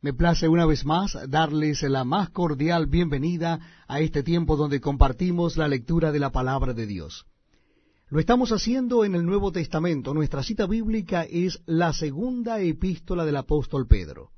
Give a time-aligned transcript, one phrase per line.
[0.00, 3.58] Me place una vez más darles la más cordial bienvenida
[3.88, 7.26] a este tiempo donde compartimos la lectura de la palabra de Dios.
[8.08, 10.14] Lo estamos haciendo en el Nuevo Testamento.
[10.14, 14.30] Nuestra cita bíblica es la segunda epístola del apóstol Pedro.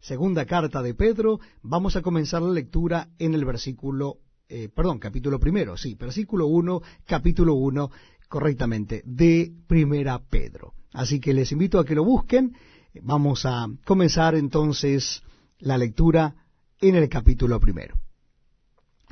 [0.00, 4.18] Segunda carta de Pedro, vamos a comenzar la lectura en el versículo,
[4.48, 7.92] eh, perdón, capítulo primero, sí, versículo uno, capítulo uno,
[8.28, 10.74] correctamente, de Primera Pedro.
[10.92, 12.56] Así que les invito a que lo busquen.
[13.02, 15.22] Vamos a comenzar entonces
[15.58, 16.34] la lectura
[16.80, 17.96] en el capítulo primero.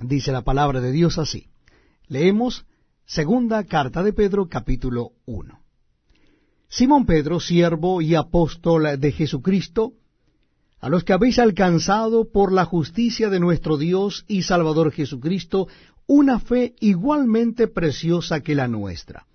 [0.02, 1.48] Dice la palabra de Dios así.
[2.06, 2.64] Leemos
[3.04, 5.60] segunda carta de Pedro, capítulo 1.
[6.68, 9.94] Simón Pedro, siervo y apóstol de Jesucristo,
[10.80, 15.68] a los que habéis alcanzado por la justicia de nuestro Dios y Salvador Jesucristo
[16.06, 19.26] una fe igualmente preciosa que la nuestra.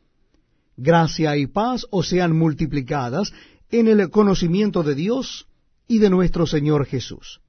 [0.76, 3.34] Gracia y paz os sean multiplicadas
[3.70, 5.48] en el conocimiento de Dios
[5.88, 7.42] y de nuestro Señor Jesús.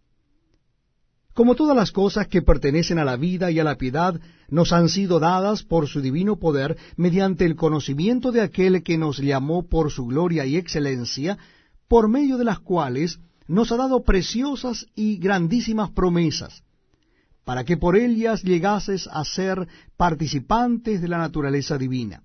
[1.35, 4.89] Como todas las cosas que pertenecen a la vida y a la piedad nos han
[4.89, 9.93] sido dadas por su divino poder mediante el conocimiento de aquel que nos llamó por
[9.93, 11.39] su gloria y excelencia,
[11.87, 16.65] por medio de las cuales nos ha dado preciosas y grandísimas promesas,
[17.45, 22.25] para que por ellas llegases a ser participantes de la naturaleza divina,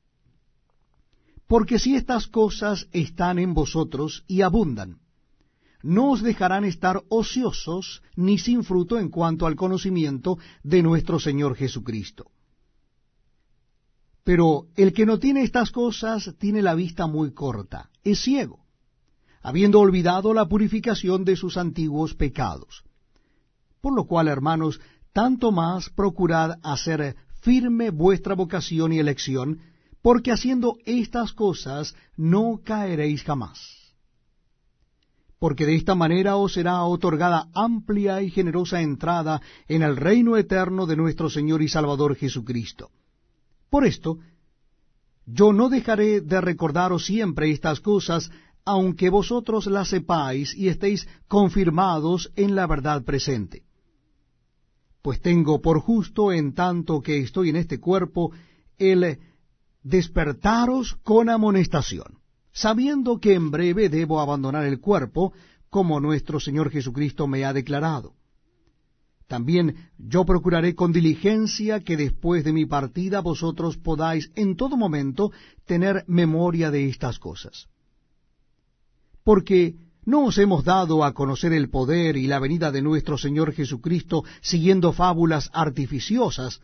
[1.51, 4.99] Porque si estas cosas están en vosotros y abundan,
[5.83, 11.57] no os dejarán estar ociosos ni sin fruto en cuanto al conocimiento de nuestro Señor
[11.57, 12.31] Jesucristo.
[14.23, 18.63] Pero el que no tiene estas cosas tiene la vista muy corta, es ciego,
[19.41, 22.85] habiendo olvidado la purificación de sus antiguos pecados.
[23.81, 24.79] Por lo cual, hermanos,
[25.11, 29.59] tanto más procurad hacer firme vuestra vocación y elección,
[30.01, 33.59] porque haciendo estas cosas no caeréis jamás.
[35.39, 40.85] Porque de esta manera os será otorgada amplia y generosa entrada en el reino eterno
[40.85, 42.91] de nuestro Señor y Salvador Jesucristo.
[43.69, 44.19] Por esto,
[45.25, 48.29] yo no dejaré de recordaros siempre estas cosas,
[48.65, 53.63] aunque vosotros las sepáis y estéis confirmados en la verdad presente
[55.01, 58.31] pues tengo por justo, en tanto que estoy en este cuerpo,
[58.77, 59.17] el
[59.83, 62.19] despertaros con amonestación,
[62.51, 65.33] sabiendo que en breve debo abandonar el cuerpo,
[65.69, 68.13] como nuestro Señor Jesucristo me ha declarado.
[69.27, 75.31] También yo procuraré con diligencia que después de mi partida vosotros podáis en todo momento
[75.65, 77.69] tener memoria de estas cosas.
[79.23, 83.53] Porque ¿No os hemos dado a conocer el poder y la venida de nuestro Señor
[83.53, 86.59] Jesucristo siguiendo fábulas artificiosas,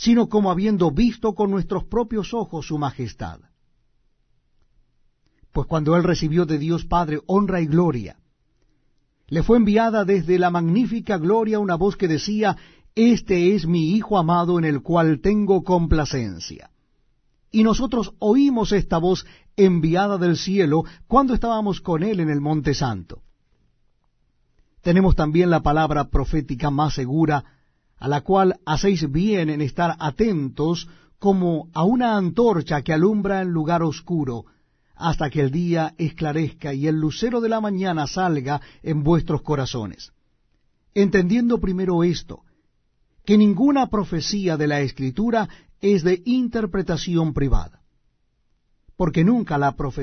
[0.00, 3.40] sino como habiendo visto con nuestros propios ojos su majestad?
[5.52, 8.16] Pues cuando Él recibió de Dios Padre honra y gloria,
[9.28, 12.56] le fue enviada desde la magnífica gloria una voz que decía,
[12.94, 16.70] Este es mi Hijo amado en el cual tengo complacencia.
[17.50, 22.72] Y nosotros oímos esta voz enviada del cielo cuando estábamos con él en el Monte
[22.72, 23.20] Santo.
[24.80, 27.59] Tenemos también la palabra profética más segura,
[28.00, 30.88] a la cual hacéis bien en estar atentos
[31.18, 34.46] como a una antorcha que alumbra en lugar oscuro,
[34.96, 40.12] hasta que el día esclarezca y el lucero de la mañana salga en vuestros corazones.
[40.94, 42.42] Entendiendo primero esto,
[43.24, 45.48] que ninguna profecía de la Escritura
[45.80, 47.82] es de interpretación privada,
[48.96, 49.90] porque nunca la profecía